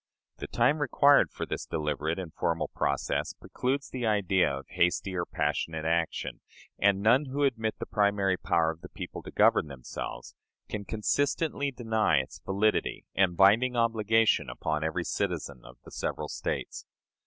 The 0.37 0.47
time 0.47 0.81
required 0.81 1.29
for 1.29 1.45
this 1.45 1.67
deliberate 1.67 2.17
and 2.17 2.33
formal 2.33 2.69
process 2.73 3.33
precludes 3.33 3.91
the 3.91 4.03
idea 4.07 4.49
of 4.51 4.65
hasty 4.69 5.15
or 5.15 5.27
passionate 5.27 5.85
action, 5.85 6.41
and 6.79 7.03
none 7.03 7.25
who 7.25 7.43
admit 7.43 7.77
the 7.77 7.85
primary 7.85 8.35
power 8.35 8.71
of 8.71 8.81
the 8.81 8.89
people 8.89 9.21
to 9.21 9.29
govern 9.29 9.67
themselves 9.67 10.33
can 10.67 10.85
consistently 10.85 11.69
deny 11.69 12.17
its 12.17 12.39
validity 12.43 13.05
and 13.13 13.37
binding 13.37 13.75
obligation 13.75 14.49
upon 14.49 14.83
every 14.83 15.03
citizen 15.03 15.61
of 15.63 15.77
the 15.85 15.91
several 15.91 16.29
States. 16.29 16.87